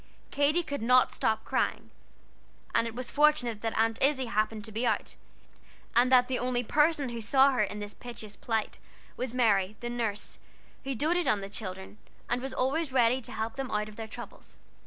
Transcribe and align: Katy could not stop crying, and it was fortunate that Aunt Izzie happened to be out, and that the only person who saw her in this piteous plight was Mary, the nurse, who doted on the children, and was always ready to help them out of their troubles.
Katy 0.31 0.63
could 0.63 0.81
not 0.81 1.11
stop 1.13 1.45
crying, 1.45 1.91
and 2.73 2.87
it 2.87 2.95
was 2.95 3.11
fortunate 3.11 3.61
that 3.61 3.77
Aunt 3.77 4.01
Izzie 4.01 4.25
happened 4.25 4.65
to 4.65 4.71
be 4.71 4.83
out, 4.87 5.13
and 5.95 6.11
that 6.11 6.27
the 6.27 6.39
only 6.39 6.63
person 6.63 7.09
who 7.09 7.21
saw 7.21 7.51
her 7.51 7.61
in 7.61 7.77
this 7.77 7.93
piteous 7.93 8.35
plight 8.35 8.79
was 9.15 9.31
Mary, 9.31 9.75
the 9.79 9.91
nurse, 9.91 10.39
who 10.85 10.95
doted 10.95 11.27
on 11.27 11.41
the 11.41 11.49
children, 11.49 11.99
and 12.27 12.41
was 12.41 12.51
always 12.51 12.91
ready 12.91 13.21
to 13.21 13.31
help 13.31 13.57
them 13.57 13.69
out 13.69 13.87
of 13.89 13.95
their 13.95 14.07
troubles. 14.07 14.57